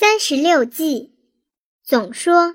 [0.00, 1.10] 三十六计，
[1.82, 2.54] 总说。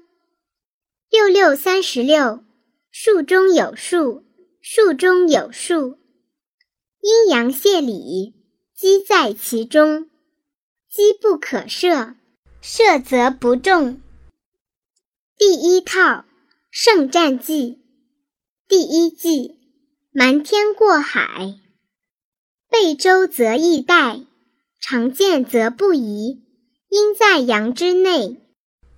[1.09, 2.41] 六六三十六，
[2.89, 4.23] 数中有数，
[4.61, 5.97] 数中有数。
[7.01, 8.33] 阴阳谢理，
[8.73, 10.09] 机在其中。
[10.89, 12.15] 机不可设，
[12.61, 13.99] 设则不中。
[15.37, 16.23] 第一套
[16.71, 17.81] 胜战计，
[18.69, 19.59] 第一计
[20.13, 21.59] 瞒天过海。
[22.69, 24.21] 背舟则易带，
[24.79, 26.39] 常见则不宜。
[26.95, 28.39] 阴在阳之内，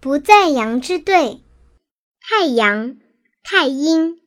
[0.02, 1.42] 不在阳之对。
[2.20, 2.98] 太阳、
[3.42, 4.20] 太阴。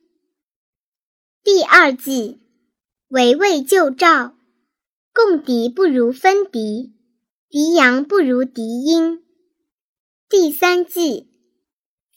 [1.43, 2.39] 第二计，
[3.09, 4.35] 围魏救赵。
[5.13, 6.95] 共敌不如分敌，
[7.47, 9.23] 敌阳不如敌阴。
[10.27, 11.29] 第三计，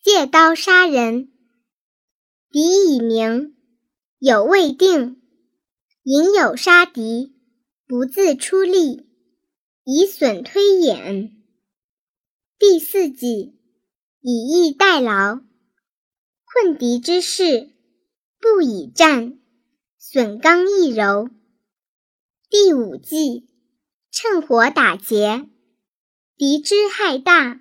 [0.02, 1.30] 借刀杀人。
[2.50, 2.60] 敌
[2.94, 3.54] 已明，
[4.18, 5.20] 有未定，
[6.04, 7.34] 引有杀敌，
[7.86, 9.06] 不自出力，
[9.84, 11.40] 以损推演。
[12.64, 13.56] 第四计，
[14.20, 15.40] 以逸待劳，
[16.44, 17.72] 困敌之势，
[18.38, 19.36] 不以战，
[19.98, 21.28] 损刚易柔。
[22.48, 23.48] 第五计，
[24.12, 25.48] 趁火打劫，
[26.36, 27.60] 敌之害大，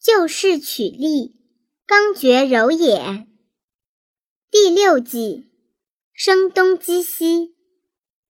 [0.00, 1.36] 就势取利，
[1.86, 3.28] 刚决柔也。
[4.50, 5.46] 第六计，
[6.12, 7.54] 声东击西，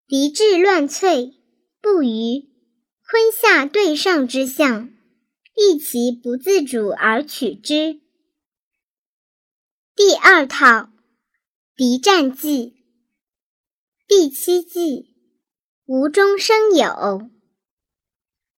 [0.10, 1.36] 敌志乱瘁，
[1.80, 2.50] 不虞，
[3.10, 4.92] 坤下对上之象。
[5.54, 8.02] 避其不自主而取之。
[9.96, 10.90] 第二套
[11.76, 12.76] 敌战计
[14.08, 15.16] 第七计
[15.86, 17.30] 无中生有。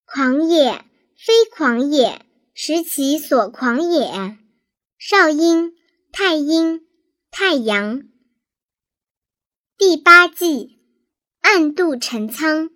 [0.06, 0.86] 狂也，
[1.18, 4.38] 非狂也，实其所狂也。
[5.00, 5.74] 少阴、
[6.12, 6.88] 太阴、
[7.32, 8.04] 太阳。
[9.78, 10.80] 第八计
[11.42, 12.70] 暗度陈仓，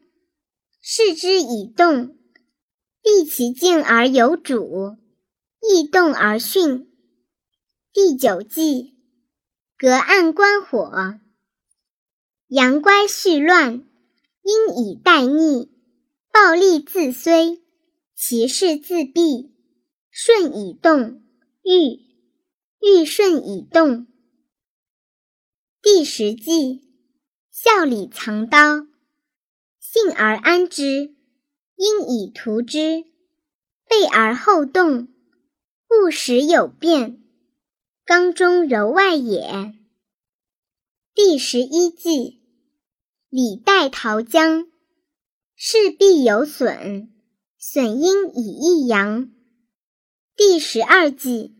[0.81, 2.16] 视之以动。
[3.07, 4.97] 避其静而有主，
[5.61, 6.85] 易动而巽。
[7.93, 8.97] 第九计，
[9.77, 11.17] 隔岸观火。
[12.49, 13.87] 阳乖序乱，
[14.43, 15.71] 阴以待逆。
[16.33, 17.63] 暴力自虽，
[18.13, 19.51] 其势自毙。
[20.11, 21.23] 顺以动，
[21.63, 22.01] 欲
[22.81, 24.05] 欲顺以动。
[25.81, 26.81] 第十计，
[27.51, 28.85] 笑里藏刀，
[29.79, 31.15] 信而安之。
[31.77, 33.05] 因以图之，
[33.87, 35.09] 备而后动，
[35.91, 37.21] 勿使有变。
[38.03, 39.75] 刚中柔外也。
[41.13, 42.41] 第十一计，
[43.29, 44.67] 李代桃僵，
[45.55, 47.09] 势必有损，
[47.59, 49.29] 损阴以益阳。
[50.35, 51.55] 第十二计，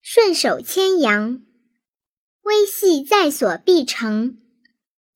[0.00, 1.42] 顺手牵羊，
[2.40, 4.38] 微细在所必成，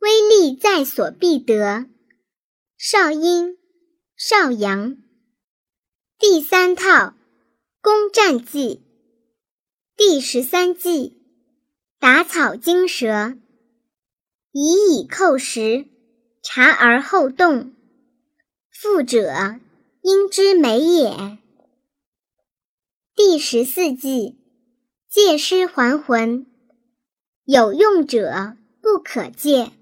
[0.00, 1.86] 微利在所必得。
[2.76, 3.56] 少阴。
[4.24, 4.98] 邵阳，
[6.16, 7.14] 第三套
[7.80, 8.80] 攻战计，
[9.96, 11.20] 第十三计
[11.98, 13.36] 打草惊蛇，
[14.52, 15.88] 以以扣食，
[16.40, 17.74] 察而后动。
[18.70, 19.58] 富者，
[20.02, 21.38] 应之美也。
[23.16, 24.38] 第十四计
[25.08, 26.46] 借尸还魂，
[27.44, 29.72] 有用者不可借，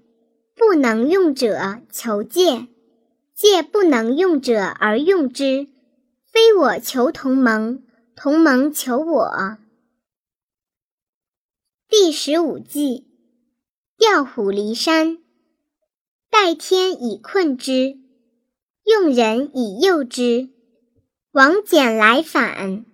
[0.55, 2.65] 不能用者求借。
[3.41, 5.67] 借不能用者而用之，
[6.27, 7.83] 非我求同盟，
[8.15, 9.57] 同盟求我。
[11.89, 13.07] 第十五计，
[13.97, 15.17] 调虎离山，
[16.29, 17.97] 待天以困之，
[18.83, 20.51] 用人以诱之，
[21.31, 22.85] 王翦来反。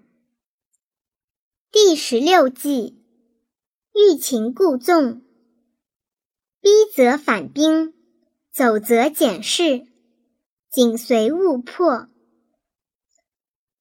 [1.74, 3.03] 第十六计，
[3.94, 5.22] 欲擒故纵，
[6.62, 7.94] 逼则反兵，
[8.53, 9.86] 走则减势。
[10.70, 12.10] 紧随勿迫，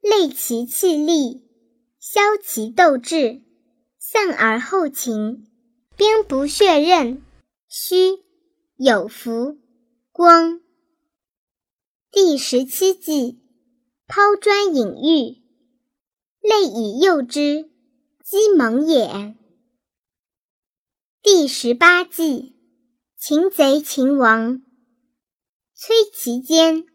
[0.01, 1.43] 累其气力，
[1.99, 3.43] 消其斗志，
[3.99, 5.47] 散而后勤。
[5.97, 7.23] 兵不血刃，
[7.69, 7.95] 虚
[8.77, 9.57] 有福
[10.13, 10.61] 光。
[12.11, 13.41] 第十七计，
[14.07, 15.43] 抛砖引玉，
[16.43, 17.71] 累以诱之，
[18.23, 19.35] 击蒙也。
[21.23, 22.55] 第十八计，
[23.19, 24.63] 擒贼擒王。
[25.79, 26.87] 摧其坚，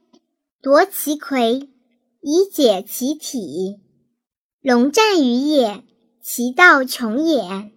[0.59, 1.69] 夺其魁，
[2.19, 3.79] 以解其体。
[4.59, 5.83] 龙战于野，
[6.19, 7.71] 其道穷也。